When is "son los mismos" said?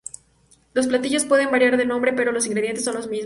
2.85-3.19